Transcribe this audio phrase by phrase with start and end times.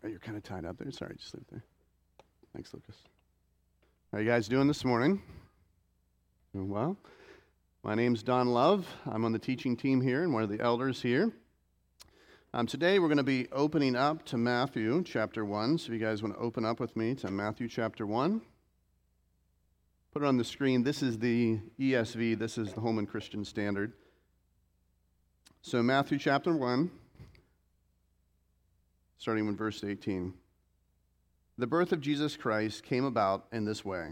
[0.00, 0.90] Sorry, you're kind of tied up there.
[0.90, 1.64] Sorry, just leave it there.
[2.54, 2.96] Thanks, Lucas.
[4.10, 5.20] How are you guys doing this morning?
[6.54, 6.96] Doing well?
[7.82, 8.86] My name's Don Love.
[9.06, 11.32] I'm on the teaching team here and one of the elders here.
[12.54, 15.78] Um, today we're going to be opening up to Matthew chapter 1.
[15.78, 18.40] So if you guys want to open up with me to Matthew chapter 1,
[20.12, 20.84] put it on the screen.
[20.84, 23.92] This is the ESV, this is the Holman Christian Standard.
[25.64, 26.90] So, Matthew chapter 1
[29.22, 30.34] starting with verse 18.
[31.56, 34.08] The birth of Jesus Christ came about in this way.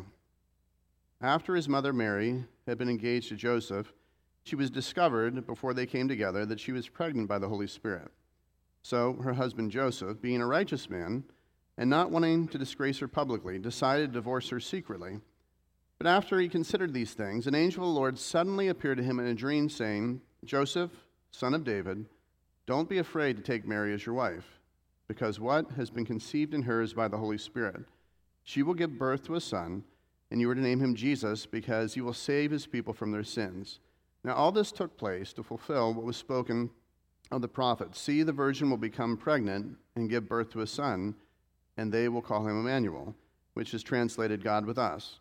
[1.20, 3.92] After his mother Mary had been engaged to Joseph,
[4.44, 8.12] she was discovered before they came together that she was pregnant by the Holy Spirit.
[8.82, 11.24] So her husband Joseph, being a righteous man,
[11.76, 15.18] and not wanting to disgrace her publicly, decided to divorce her secretly.
[15.98, 19.18] But after he considered these things, an angel of the Lord suddenly appeared to him
[19.18, 20.92] in a dream, saying, Joseph,
[21.32, 22.06] son of David,
[22.66, 24.59] don't be afraid to take Mary as your wife
[25.10, 27.82] because what has been conceived in her is by the Holy Spirit.
[28.44, 29.82] She will give birth to a son,
[30.30, 33.24] and you are to name him Jesus, because he will save his people from their
[33.24, 33.80] sins.
[34.22, 36.70] Now, all this took place to fulfill what was spoken
[37.32, 41.16] of the prophet See, the virgin will become pregnant and give birth to a son,
[41.76, 43.16] and they will call him Emmanuel,
[43.54, 45.18] which is translated God with us.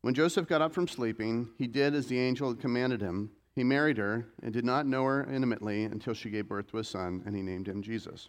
[0.00, 3.30] When Joseph got up from sleeping, he did as the angel had commanded him.
[3.54, 6.84] He married her and did not know her intimately until she gave birth to a
[6.84, 8.28] son, and he named him Jesus.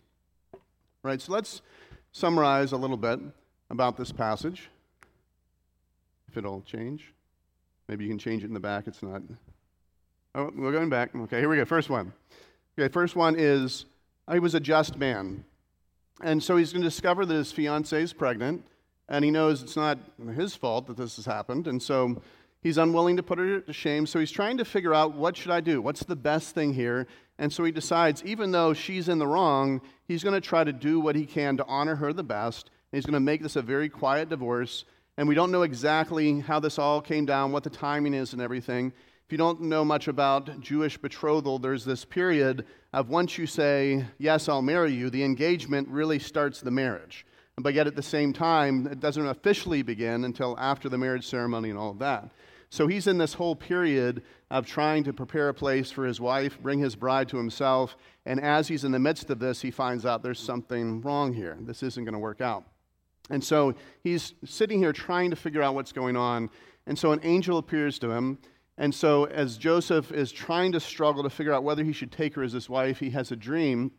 [1.03, 1.63] Right, so let's
[2.11, 3.19] summarize a little bit
[3.71, 4.69] about this passage.
[6.27, 7.11] If it'll change.
[7.87, 8.85] Maybe you can change it in the back.
[8.85, 9.23] It's not.
[10.35, 11.15] Oh, we're going back.
[11.15, 11.65] Okay, here we go.
[11.65, 12.13] First one.
[12.77, 13.85] Okay, first one is
[14.31, 15.43] he was a just man.
[16.21, 18.63] And so he's going to discover that his fiancee is pregnant,
[19.09, 19.97] and he knows it's not
[20.35, 21.67] his fault that this has happened.
[21.67, 22.21] And so
[22.61, 24.05] he's unwilling to put her to shame.
[24.05, 25.81] So he's trying to figure out what should I do?
[25.81, 27.07] What's the best thing here?
[27.37, 30.73] And so he decides, even though she's in the wrong, he's going to try to
[30.73, 32.69] do what he can to honor her the best.
[32.91, 34.85] And he's going to make this a very quiet divorce.
[35.17, 38.41] And we don't know exactly how this all came down, what the timing is, and
[38.41, 38.93] everything.
[39.25, 44.05] If you don't know much about Jewish betrothal, there's this period of once you say,
[44.17, 47.25] Yes, I'll marry you, the engagement really starts the marriage.
[47.57, 51.69] But yet at the same time, it doesn't officially begin until after the marriage ceremony
[51.69, 52.29] and all of that.
[52.69, 56.57] So he's in this whole period of trying to prepare a place for his wife,
[56.61, 57.97] bring his bride to himself.
[58.25, 61.57] And as he's in the midst of this, he finds out there's something wrong here.
[61.59, 62.63] This isn't going to work out.
[63.29, 66.49] And so he's sitting here trying to figure out what's going on.
[66.87, 68.39] And so an angel appears to him.
[68.77, 72.33] And so, as Joseph is trying to struggle to figure out whether he should take
[72.35, 73.91] her as his wife, he has a dream.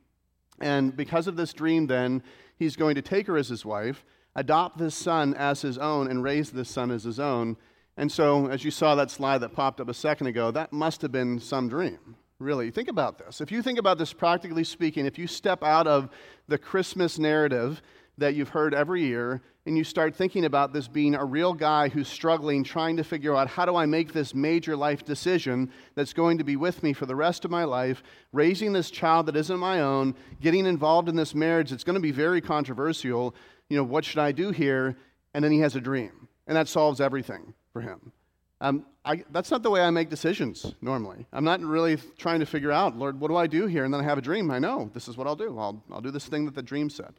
[0.62, 2.22] And because of this dream, then,
[2.56, 6.22] he's going to take her as his wife, adopt this son as his own, and
[6.22, 7.56] raise this son as his own.
[7.96, 11.02] And so, as you saw that slide that popped up a second ago, that must
[11.02, 12.16] have been some dream.
[12.38, 13.40] Really, think about this.
[13.40, 16.08] If you think about this practically speaking, if you step out of
[16.48, 17.82] the Christmas narrative
[18.22, 21.88] that you've heard every year and you start thinking about this being a real guy
[21.88, 26.12] who's struggling, trying to figure out how do I make this major life decision that's
[26.12, 29.36] going to be with me for the rest of my life, raising this child that
[29.36, 33.34] isn't my own, getting involved in this marriage that's going to be very controversial.
[33.68, 34.96] You know, what should I do here?
[35.34, 38.12] And then he has a dream, and that solves everything for him.
[38.60, 41.26] Um, I, that's not the way I make decisions normally.
[41.32, 43.84] I'm not really trying to figure out, Lord, what do I do here?
[43.84, 44.50] And then I have a dream.
[44.52, 45.58] I know this is what I'll do.
[45.58, 47.12] I'll, I'll do this thing that the dream said.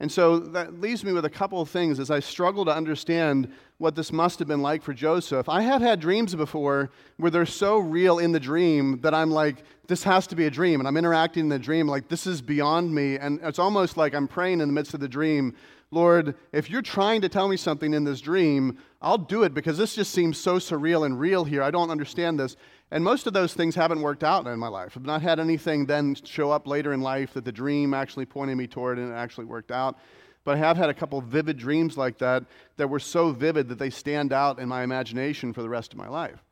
[0.00, 3.52] And so that leaves me with a couple of things as I struggle to understand
[3.76, 5.46] what this must have been like for Joseph.
[5.48, 9.62] I have had dreams before where they're so real in the dream that I'm like,
[9.88, 10.80] this has to be a dream.
[10.80, 13.18] And I'm interacting in the dream like, this is beyond me.
[13.18, 15.54] And it's almost like I'm praying in the midst of the dream,
[15.90, 19.76] Lord, if you're trying to tell me something in this dream, I'll do it because
[19.76, 21.62] this just seems so surreal and real here.
[21.62, 22.56] I don't understand this.
[22.90, 24.96] And most of those things haven't worked out in my life.
[24.96, 28.56] I've not had anything then show up later in life that the dream actually pointed
[28.56, 29.96] me toward and it actually worked out.
[30.42, 32.44] But I have had a couple vivid dreams like that
[32.76, 35.98] that were so vivid that they stand out in my imagination for the rest of
[35.98, 36.42] my life.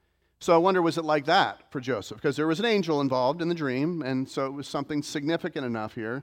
[0.41, 2.19] So I wonder, was it like that for Joseph?
[2.19, 5.67] Because there was an angel involved in the dream, and so it was something significant
[5.67, 6.23] enough here.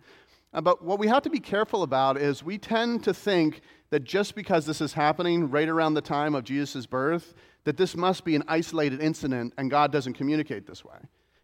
[0.54, 3.60] Uh, but what we have to be careful about is we tend to think
[3.90, 7.34] that just because this is happening right around the time of Jesus' birth,
[7.64, 10.98] that this must be an isolated incident and God doesn't communicate this way.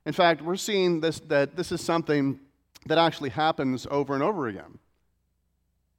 [0.05, 2.39] In fact, we're seeing this, that this is something
[2.87, 4.79] that actually happens over and over again.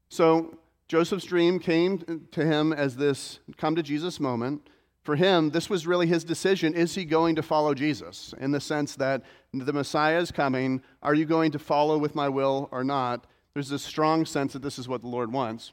[0.09, 0.59] So
[0.89, 4.69] Joseph's dream came to him as this come to Jesus moment
[5.03, 6.75] for him, this was really his decision.
[6.75, 8.35] Is he going to follow Jesus?
[8.39, 9.23] In the sense that
[9.53, 10.81] the Messiah is coming.
[11.03, 13.27] Are you going to follow with my will or not?
[13.53, 15.73] There's a strong sense that this is what the Lord wants.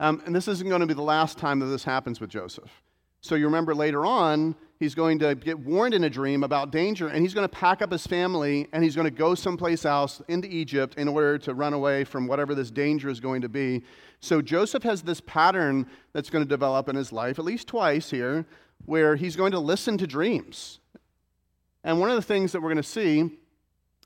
[0.00, 2.82] Um, and this isn't going to be the last time that this happens with Joseph.
[3.20, 7.08] So you remember later on, he's going to get warned in a dream about danger,
[7.08, 10.22] and he's going to pack up his family and he's going to go someplace else
[10.26, 13.82] into Egypt in order to run away from whatever this danger is going to be.
[14.20, 18.10] So Joseph has this pattern that's going to develop in his life, at least twice
[18.10, 18.46] here,
[18.86, 20.80] where he's going to listen to dreams.
[21.84, 23.30] And one of the things that we're going to see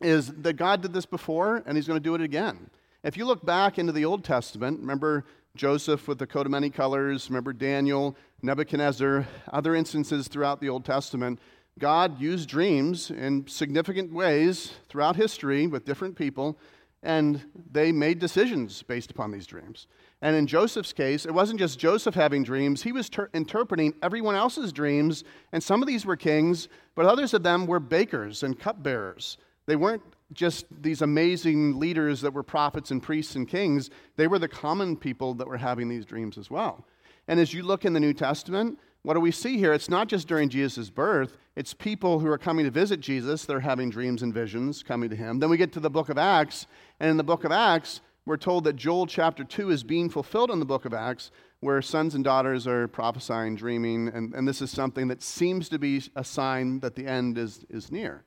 [0.00, 2.68] is that God did this before, and he's going to do it again.
[3.04, 5.24] If you look back into the Old Testament, remember
[5.56, 10.84] Joseph with the coat of many colors, remember Daniel, Nebuchadnezzar, other instances throughout the Old
[10.84, 11.38] Testament,
[11.78, 16.58] God used dreams in significant ways throughout history with different people,
[17.04, 17.40] and
[17.70, 19.86] they made decisions based upon these dreams.
[20.22, 24.34] And in Joseph's case, it wasn't just Joseph having dreams, he was ter- interpreting everyone
[24.34, 25.22] else's dreams,
[25.52, 26.66] and some of these were kings,
[26.96, 29.38] but others of them were bakers and cupbearers.
[29.66, 34.38] They weren't just these amazing leaders that were prophets and priests and kings, they were
[34.38, 36.84] the common people that were having these dreams as well.
[37.28, 39.72] And as you look in the New Testament, what do we see here?
[39.72, 43.60] It's not just during Jesus' birth, it's people who are coming to visit Jesus, they're
[43.60, 45.38] having dreams and visions coming to him.
[45.38, 46.66] Then we get to the book of Acts,
[47.00, 50.50] and in the book of Acts, we're told that Joel chapter 2 is being fulfilled
[50.50, 51.30] in the book of Acts,
[51.60, 55.78] where sons and daughters are prophesying, dreaming, and, and this is something that seems to
[55.78, 58.24] be a sign that the end is, is near.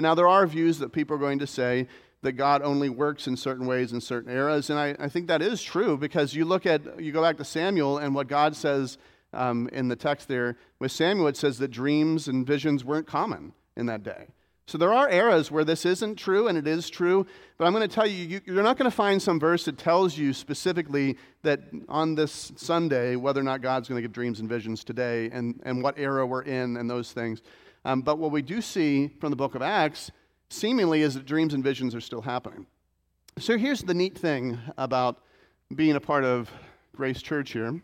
[0.00, 1.86] And now there are views that people are going to say
[2.22, 4.70] that God only works in certain ways in certain eras.
[4.70, 7.44] And I, I think that is true because you look at, you go back to
[7.44, 8.96] Samuel and what God says
[9.34, 13.52] um, in the text there with Samuel, it says that dreams and visions weren't common
[13.76, 14.28] in that day.
[14.66, 17.26] So there are eras where this isn't true and it is true,
[17.58, 19.76] but I'm going to tell you, you are not going to find some verse that
[19.76, 21.60] tells you specifically that
[21.90, 25.60] on this Sunday whether or not God's going to give dreams and visions today and,
[25.66, 27.42] and what era we're in and those things.
[27.84, 30.10] Um, but what we do see from the book of Acts,
[30.48, 32.66] seemingly, is that dreams and visions are still happening.
[33.38, 35.22] So here's the neat thing about
[35.74, 36.50] being a part of
[36.94, 37.80] Grace Church here.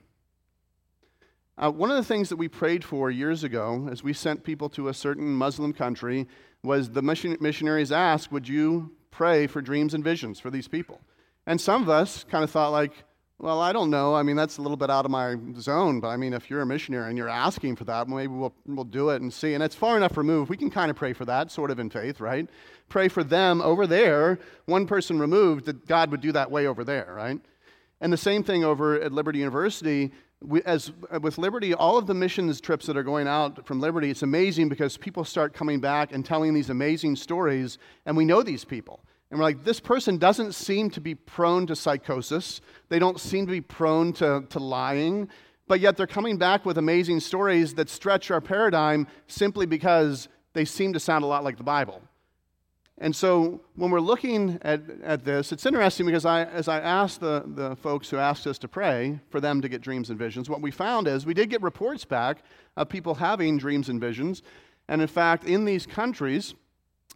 [1.58, 4.68] Uh, one of the things that we prayed for years ago as we sent people
[4.68, 6.28] to a certain Muslim country
[6.62, 11.00] was the mission- missionaries asked, Would you pray for dreams and visions for these people?
[11.46, 13.04] And some of us kind of thought, like,
[13.38, 14.14] well, I don't know.
[14.14, 16.62] I mean, that's a little bit out of my zone, but I mean, if you're
[16.62, 19.52] a missionary and you're asking for that, maybe we'll, we'll do it and see.
[19.52, 20.48] And it's far enough removed.
[20.48, 22.48] We can kind of pray for that, sort of in faith, right?
[22.88, 26.82] Pray for them over there, one person removed, that God would do that way over
[26.82, 27.38] there, right?
[28.00, 30.12] And the same thing over at Liberty University.
[30.42, 34.10] We, as with Liberty, all of the missions trips that are going out from Liberty,
[34.10, 38.42] it's amazing because people start coming back and telling these amazing stories, and we know
[38.42, 39.00] these people.
[39.30, 42.60] And we're like, this person doesn't seem to be prone to psychosis.
[42.88, 45.28] They don't seem to be prone to, to lying.
[45.68, 50.64] But yet they're coming back with amazing stories that stretch our paradigm simply because they
[50.64, 52.02] seem to sound a lot like the Bible.
[52.98, 57.20] And so when we're looking at, at this, it's interesting because I, as I asked
[57.20, 60.48] the, the folks who asked us to pray for them to get dreams and visions,
[60.48, 62.38] what we found is we did get reports back
[62.76, 64.42] of people having dreams and visions.
[64.88, 66.54] And in fact, in these countries,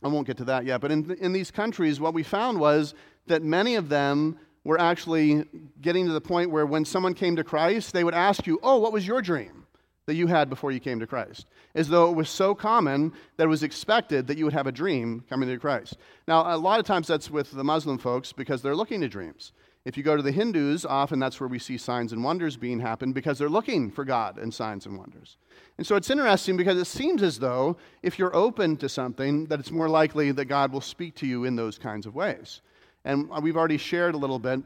[0.03, 2.95] I won't get to that yet, but in, in these countries, what we found was
[3.27, 5.45] that many of them were actually
[5.81, 8.79] getting to the point where when someone came to Christ, they would ask you, Oh,
[8.79, 9.67] what was your dream
[10.07, 11.47] that you had before you came to Christ?
[11.75, 14.73] As though it was so common that it was expected that you would have a
[14.73, 15.97] dream coming to Christ.
[16.27, 19.53] Now, a lot of times that's with the Muslim folks because they're looking to dreams.
[19.85, 22.81] If you go to the Hindus, often that's where we see signs and wonders being
[22.81, 25.39] happen because they're looking for God and signs and wonders.
[25.79, 29.59] And so it's interesting because it seems as though if you're open to something, that
[29.59, 32.61] it's more likely that God will speak to you in those kinds of ways.
[33.07, 34.61] And we've already shared a little bit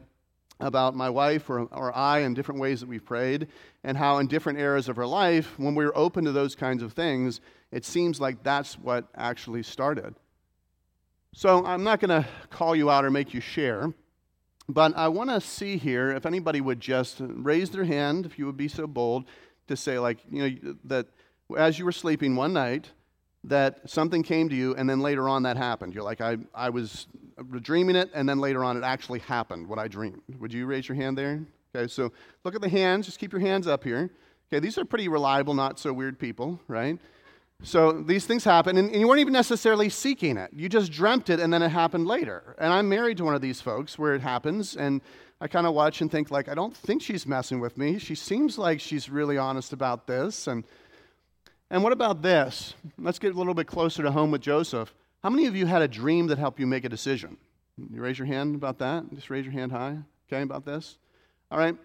[0.59, 3.47] about my wife or, or I and different ways that we've prayed,
[3.83, 6.83] and how in different eras of our life, when we we're open to those kinds
[6.83, 7.39] of things,
[7.71, 10.15] it seems like that's what actually started.
[11.33, 13.93] So I'm not going to call you out or make you share.
[14.67, 18.45] But I want to see here if anybody would just raise their hand, if you
[18.45, 19.25] would be so bold,
[19.67, 21.07] to say, like, you know, that
[21.57, 22.91] as you were sleeping one night,
[23.43, 25.93] that something came to you, and then later on that happened.
[25.93, 27.05] You're like, I, I was
[27.61, 30.21] dreaming it, and then later on it actually happened, what I dreamed.
[30.39, 31.45] Would you raise your hand there?
[31.75, 32.11] Okay, so
[32.43, 33.05] look at the hands.
[33.05, 34.09] Just keep your hands up here.
[34.51, 36.97] Okay, these are pretty reliable, not so weird people, right?
[37.63, 40.51] So these things happen, and, you weren't even necessarily seeking it.
[40.53, 42.55] You just dreamt it, and then it happened later.
[42.59, 45.01] And I'm married to one of these folks where it happens, and
[45.41, 47.97] I kind of watch and think, like, I don't think she's messing with me.
[47.97, 50.47] She seems like she's really honest about this.
[50.47, 50.63] And,
[51.69, 52.73] and what about this?
[52.97, 54.93] Let's get a little bit closer to home with Joseph.
[55.23, 57.37] How many of you had a dream that helped you make a decision?
[57.77, 59.05] You raise your hand about that?
[59.13, 59.97] Just raise your hand high,
[60.29, 60.97] okay, about this?
[61.51, 61.75] All right.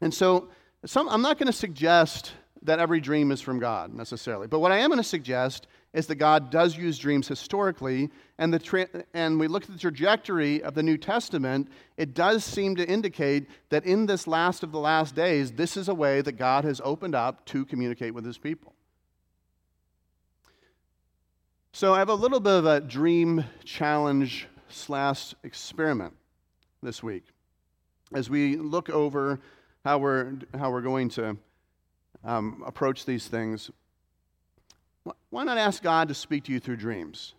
[0.00, 0.48] And so
[0.84, 4.46] some, I'm not going to suggest that every dream is from God necessarily.
[4.46, 8.52] But what I am going to suggest is that God does use dreams historically, and,
[8.52, 12.76] the tra- and we look at the trajectory of the New Testament, it does seem
[12.76, 16.32] to indicate that in this last of the last days, this is a way that
[16.32, 18.74] God has opened up to communicate with his people.
[21.72, 26.14] So I have a little bit of a dream challenge slash experiment
[26.82, 27.24] this week
[28.14, 29.40] as we look over
[29.84, 31.36] how we're, how we're going to
[32.24, 33.70] um, approach these things.
[35.30, 37.34] Why not ask God to speak to you through dreams?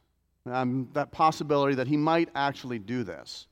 [0.45, 3.47] Um, that possibility that He might actually do this.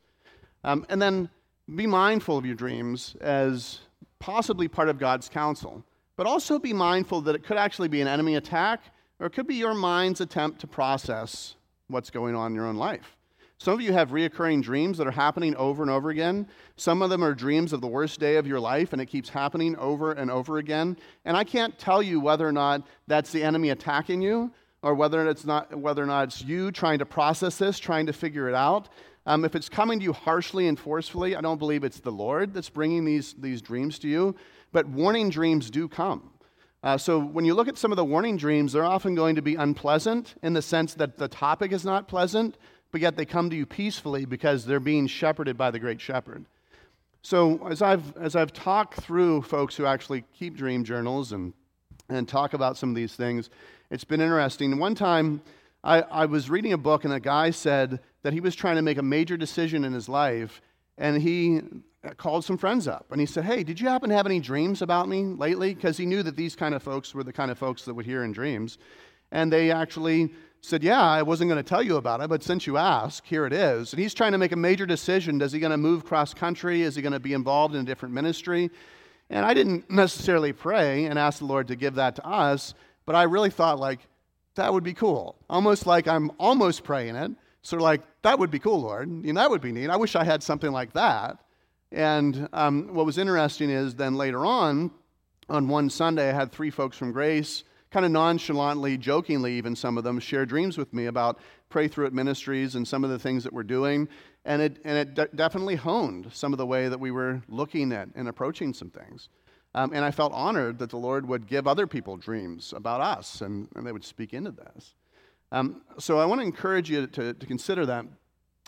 [0.64, 1.30] Um, and then
[1.74, 3.80] be mindful of your dreams as
[4.20, 5.84] possibly part of God's counsel,
[6.18, 8.82] but also be mindful that it could actually be an enemy attack
[9.20, 11.56] or it could be your mind's attempt to process
[11.88, 13.16] what's going on in your own life.
[13.62, 16.48] Some of you have reoccurring dreams that are happening over and over again.
[16.78, 19.30] Some of them are dreams of the worst day of your life, and it keeps
[19.30, 20.98] happening over and over again.
[21.26, 24.52] And I can't tell you whether or not that's the enemy attacking you,
[24.82, 28.14] or whether it's not whether or not it's you trying to process this, trying to
[28.14, 28.90] figure it out.
[29.28, 32.56] Um, if it's coming to you harshly and forcefully, I don't believe it's the Lord
[32.56, 34.36] that's bringing these, these dreams to you.
[34.72, 36.32] But warning dreams do come.
[36.82, 39.44] Uh, so when you look at some of the warning dreams, they're often going to
[39.44, 42.58] be unpleasant in the sense that the topic is not pleasant,
[42.92, 46.46] but yet they come to you peacefully because they're being shepherded by the great shepherd.
[47.24, 51.54] So, as I've, as I've talked through folks who actually keep dream journals and,
[52.10, 53.50] and talk about some of these things,
[53.92, 54.80] it's been interesting.
[54.80, 55.42] One time,
[55.84, 58.82] I, I was reading a book, and a guy said that he was trying to
[58.82, 60.62] make a major decision in his life,
[60.98, 61.62] and he
[62.18, 63.06] called some friends up.
[63.12, 65.74] And he said, Hey, did you happen to have any dreams about me lately?
[65.74, 68.06] Because he knew that these kind of folks were the kind of folks that would
[68.06, 68.78] hear in dreams.
[69.32, 72.68] And they actually said, Yeah, I wasn't going to tell you about it, but since
[72.68, 73.94] you ask, here it is.
[73.94, 75.38] And he's trying to make a major decision.
[75.38, 76.82] Does he going to move cross country?
[76.84, 78.70] Is he going to be involved in a different ministry?
[79.30, 82.74] And I didn't necessarily pray and ask the Lord to give that to us,
[83.06, 84.00] but I really thought, like,
[84.56, 85.38] that would be cool.
[85.50, 87.32] Almost like I'm almost praying it.
[87.62, 89.10] Sort of like, that would be cool, Lord.
[89.10, 89.90] You know, that would be neat.
[89.90, 91.38] I wish I had something like that.
[91.92, 94.92] And um, what was interesting is then later on,
[95.50, 99.98] on one Sunday, I had three folks from Grace kind of nonchalantly, jokingly, even some
[99.98, 103.20] of them, share dreams with me about Pray Through It ministries and some of the
[103.20, 104.08] things that we're doing.
[104.46, 107.92] And it, and it de- definitely honed some of the way that we were looking
[107.92, 109.30] at and approaching some things.
[109.76, 113.42] Um, and I felt honored that the Lord would give other people dreams about us
[113.42, 114.96] and, and they would speak into this.
[115.52, 118.06] Um, so I want to encourage you to, to consider that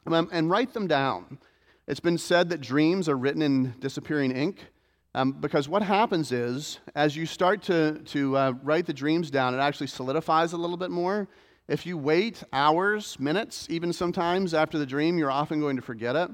[0.06, 1.40] um, and write them down.
[1.88, 4.66] It's been said that dreams are written in disappearing ink.
[5.16, 9.54] Um, because what happens is, as you start to, to uh, write the dreams down,
[9.54, 11.28] it actually solidifies a little bit more.
[11.68, 16.16] If you wait hours, minutes, even sometimes after the dream, you're often going to forget
[16.16, 16.32] it.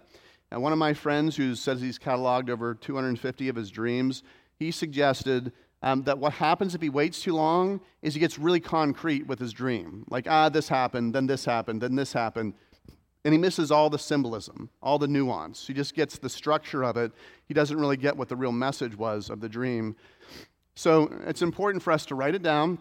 [0.52, 4.24] And one of my friends who says he's cataloged over 250 of his dreams,
[4.58, 5.52] he suggested
[5.84, 9.40] um, that what happens if he waits too long is he gets really concrete with
[9.40, 10.06] his dream.
[10.10, 12.54] Like, ah, this happened, then this happened, then this happened.
[13.26, 15.68] And he misses all the symbolism, all the nuance.
[15.68, 17.12] He just gets the structure of it.
[17.48, 19.96] He doesn't really get what the real message was of the dream.
[20.76, 22.80] So it's important for us to write it down.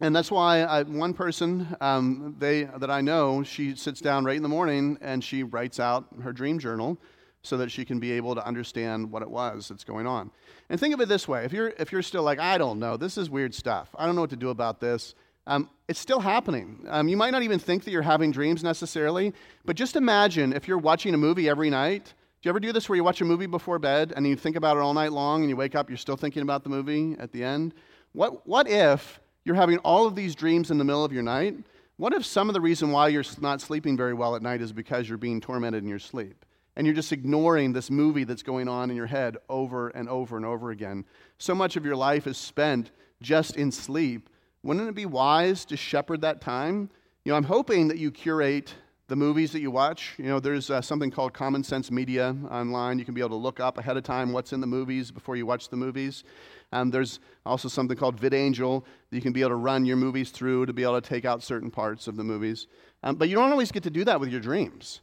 [0.00, 4.36] And that's why I, one person um, they, that I know, she sits down right
[4.36, 6.98] in the morning and she writes out her dream journal
[7.42, 10.30] so that she can be able to understand what it was that's going on.
[10.68, 12.96] And think of it this way if you're, if you're still like, I don't know,
[12.96, 15.14] this is weird stuff, I don't know what to do about this,
[15.48, 16.84] um, it's still happening.
[16.88, 19.32] Um, you might not even think that you're having dreams necessarily,
[19.64, 22.04] but just imagine if you're watching a movie every night.
[22.04, 24.56] Do you ever do this where you watch a movie before bed and you think
[24.56, 27.16] about it all night long and you wake up, you're still thinking about the movie
[27.18, 27.72] at the end?
[28.12, 31.56] What, what if you're having all of these dreams in the middle of your night?
[31.96, 34.72] What if some of the reason why you're not sleeping very well at night is
[34.72, 36.44] because you're being tormented in your sleep?
[36.76, 40.36] And you're just ignoring this movie that's going on in your head over and over
[40.36, 41.06] and over again.
[41.38, 42.90] So much of your life is spent
[43.20, 44.28] just in sleep
[44.62, 46.90] wouldn't it be wise to shepherd that time?
[47.24, 48.74] You know, I'm hoping that you curate
[49.08, 50.14] the movies that you watch.
[50.18, 52.98] You know, there's uh, something called Common Sense Media online.
[52.98, 55.36] You can be able to look up ahead of time what's in the movies before
[55.36, 56.24] you watch the movies.
[56.72, 60.30] Um, there's also something called VidAngel that you can be able to run your movies
[60.30, 62.66] through to be able to take out certain parts of the movies.
[63.02, 65.00] Um, but you don't always get to do that with your dreams.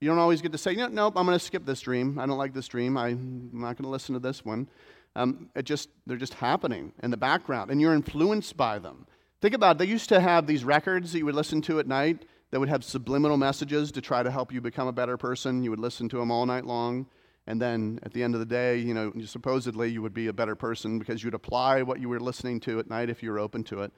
[0.00, 2.18] You don't always get to say, no, nope, I'm going to skip this dream.
[2.18, 2.98] I don't like this dream.
[2.98, 4.68] I'm not going to listen to this one.
[5.16, 9.06] Um, it just, they're just happening in the background, and you're influenced by them.
[9.40, 9.78] Think about it.
[9.78, 12.68] They used to have these records that you would listen to at night that would
[12.68, 15.64] have subliminal messages to try to help you become a better person.
[15.64, 17.06] You would listen to them all night long.
[17.46, 20.32] And then at the end of the day, you know, supposedly you would be a
[20.32, 23.38] better person because you'd apply what you were listening to at night if you were
[23.38, 23.92] open to it.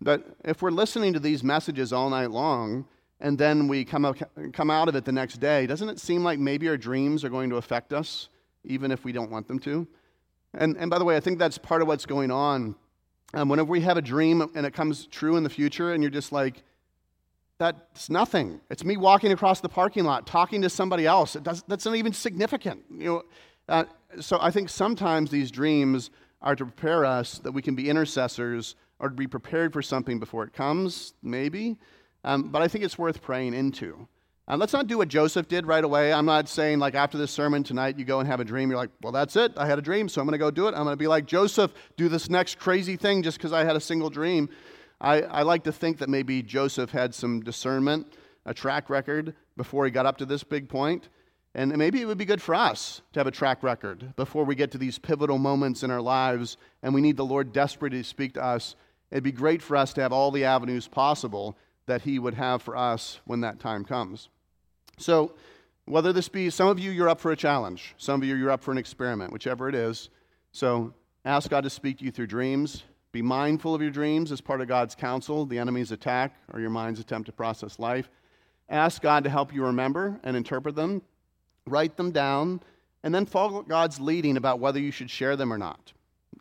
[0.00, 2.86] But if we're listening to these messages all night long,
[3.20, 4.20] and then we come out,
[4.52, 7.28] come out of it the next day, doesn't it seem like maybe our dreams are
[7.28, 8.28] going to affect us,
[8.64, 9.86] even if we don't want them to?
[10.54, 12.74] And, and by the way, I think that's part of what's going on
[13.34, 16.10] um, whenever we have a dream and it comes true in the future, and you're
[16.10, 16.62] just like,
[17.58, 18.60] that's nothing.
[18.70, 21.36] It's me walking across the parking lot, talking to somebody else.
[21.36, 22.82] It does, that's not even significant.
[22.90, 23.22] You know,
[23.68, 23.84] uh,
[24.18, 26.10] so I think sometimes these dreams
[26.42, 30.18] are to prepare us that we can be intercessors or to be prepared for something
[30.18, 31.76] before it comes, maybe.
[32.24, 34.08] Um, but I think it's worth praying into.
[34.50, 36.12] Uh, let's not do what Joseph did right away.
[36.12, 38.68] I'm not saying, like, after this sermon tonight, you go and have a dream.
[38.68, 39.52] You're like, well, that's it.
[39.56, 40.74] I had a dream, so I'm going to go do it.
[40.74, 43.76] I'm going to be like Joseph, do this next crazy thing just because I had
[43.76, 44.48] a single dream.
[45.00, 48.14] I, I like to think that maybe Joseph had some discernment,
[48.44, 51.10] a track record before he got up to this big point.
[51.54, 54.56] And maybe it would be good for us to have a track record before we
[54.56, 58.04] get to these pivotal moments in our lives and we need the Lord desperately to
[58.04, 58.74] speak to us.
[59.12, 62.62] It'd be great for us to have all the avenues possible that He would have
[62.62, 64.28] for us when that time comes.
[65.00, 65.32] So,
[65.86, 68.50] whether this be some of you, you're up for a challenge, some of you, you're
[68.50, 70.10] up for an experiment, whichever it is.
[70.52, 70.92] So,
[71.24, 72.84] ask God to speak to you through dreams.
[73.12, 76.70] Be mindful of your dreams as part of God's counsel, the enemy's attack, or your
[76.70, 78.10] mind's attempt to process life.
[78.68, 81.02] Ask God to help you remember and interpret them.
[81.66, 82.60] Write them down,
[83.02, 85.92] and then follow God's leading about whether you should share them or not.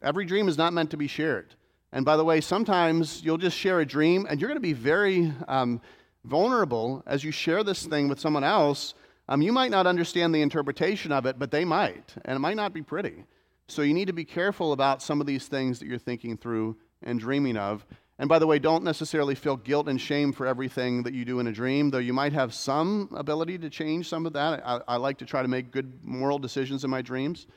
[0.04, 1.56] Every dream is not meant to be shared.
[1.92, 4.74] And by the way, sometimes you'll just share a dream, and you're going to be
[4.74, 5.82] very um,
[6.24, 8.94] vulnerable as you share this thing with someone else.
[9.28, 12.56] Um, you might not understand the interpretation of it, but they might, and it might
[12.56, 13.26] not be pretty.
[13.68, 16.78] So you need to be careful about some of these things that you're thinking through
[17.04, 17.86] and dreaming of.
[18.18, 21.40] And by the way, don't necessarily feel guilt and shame for everything that you do
[21.40, 24.62] in a dream, though you might have some ability to change some of that.
[24.66, 27.48] I, I like to try to make good moral decisions in my dreams.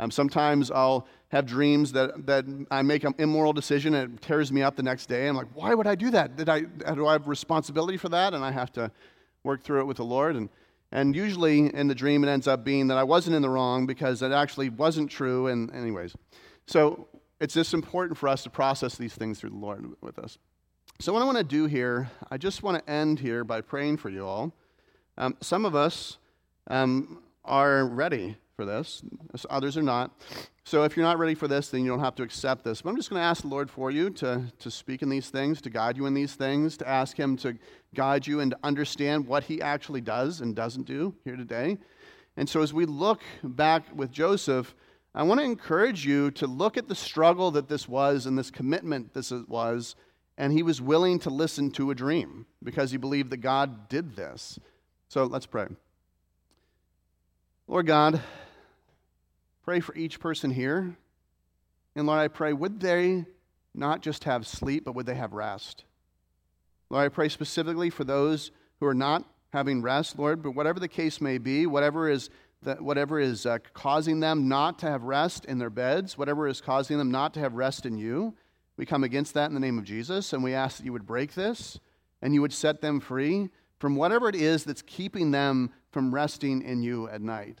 [0.00, 4.50] Um, sometimes I'll have dreams that, that I make an immoral decision and it tears
[4.50, 5.28] me up the next day.
[5.28, 6.36] I'm like, why would I do that?
[6.36, 8.34] Did I, do I have responsibility for that?
[8.34, 8.90] And I have to
[9.44, 10.34] work through it with the Lord.
[10.36, 10.48] And
[10.92, 13.86] and usually in the dream, it ends up being that I wasn't in the wrong
[13.86, 15.46] because it actually wasn't true.
[15.46, 16.16] And, anyways,
[16.66, 17.06] so
[17.40, 20.38] it's just important for us to process these things through the Lord with us.
[20.98, 23.98] So, what I want to do here, I just want to end here by praying
[23.98, 24.52] for you all.
[25.16, 26.18] Um, some of us
[26.66, 29.02] um, are ready for this,
[29.48, 30.10] others are not.
[30.64, 32.82] So if you're not ready for this, then you don't have to accept this.
[32.82, 35.30] But I'm just going to ask the Lord for you to, to speak in these
[35.30, 37.56] things, to guide you in these things, to ask Him to
[37.94, 41.78] guide you and to understand what He actually does and doesn't do here today.
[42.36, 44.74] And so as we look back with Joseph,
[45.14, 48.50] I want to encourage you to look at the struggle that this was and this
[48.50, 49.96] commitment this was,
[50.36, 54.16] and he was willing to listen to a dream because he believed that God did
[54.16, 54.58] this.
[55.08, 55.68] So let's pray.
[57.70, 58.20] Lord God,
[59.62, 60.96] Pray for each person here.
[61.94, 63.26] And Lord, I pray, would they
[63.74, 65.84] not just have sleep, but would they have rest?
[66.88, 70.88] Lord, I pray specifically for those who are not having rest, Lord, but whatever the
[70.88, 72.30] case may be, whatever is,
[72.78, 76.98] whatever is uh, causing them not to have rest in their beds, whatever is causing
[76.98, 78.34] them not to have rest in you,
[78.76, 81.06] we come against that in the name of Jesus, and we ask that you would
[81.06, 81.78] break this
[82.22, 86.62] and you would set them free from whatever it is that's keeping them from resting
[86.62, 87.60] in you at night.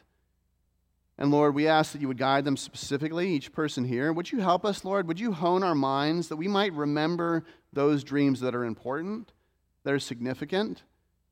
[1.20, 4.10] And Lord, we ask that you would guide them specifically, each person here.
[4.10, 5.06] Would you help us, Lord?
[5.06, 9.32] Would you hone our minds that we might remember those dreams that are important,
[9.84, 10.82] that are significant?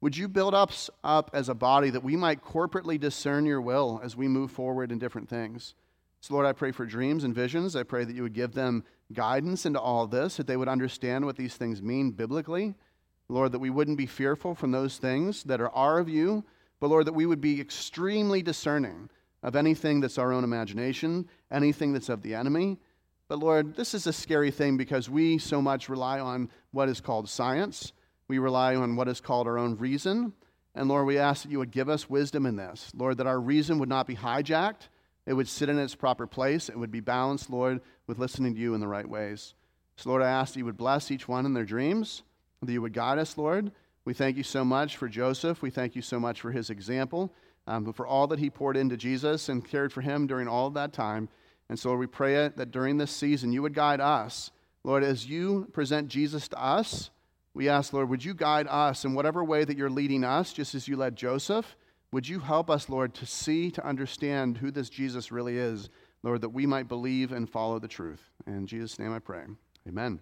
[0.03, 3.99] Would you build us up as a body that we might corporately discern your will
[4.05, 5.75] as we move forward in different things?
[6.21, 7.75] So, Lord, I pray for dreams and visions.
[7.75, 11.25] I pray that you would give them guidance into all this, that they would understand
[11.25, 12.75] what these things mean biblically.
[13.31, 16.45] Lord, that we wouldn't be fearful from those things that are, are of you,
[16.79, 19.09] but Lord, that we would be extremely discerning
[19.43, 22.79] of anything that's our own imagination, anything that's of the enemy.
[23.29, 27.01] But Lord, this is a scary thing because we so much rely on what is
[27.01, 27.93] called science.
[28.27, 30.33] We rely on what is called our own reason.
[30.75, 32.91] And Lord, we ask that you would give us wisdom in this.
[32.95, 34.89] Lord, that our reason would not be hijacked,
[35.27, 38.61] it would sit in its proper place, it would be balanced, Lord, with listening to
[38.61, 39.55] you in the right ways.
[39.97, 42.23] So, Lord, I ask that you would bless each one in their dreams,
[42.63, 43.73] that you would guide us, Lord.
[44.05, 45.61] We thank you so much for Joseph.
[45.61, 47.35] We thank you so much for his example
[47.69, 50.67] um, but for all that he poured into Jesus and cared for him during all
[50.67, 51.29] of that time.
[51.69, 54.51] And so we pray that during this season you would guide us.
[54.85, 57.11] Lord, as you present Jesus to us,
[57.53, 60.75] we ask, Lord, would you guide us in whatever way that you're leading us, just
[60.75, 61.77] as you led Joseph?
[62.11, 65.91] Would you help us, Lord, to see, to understand who this Jesus really is,
[66.23, 68.23] Lord, that we might believe and follow the truth?
[68.47, 69.43] In Jesus' name I pray.
[69.87, 70.21] Amen.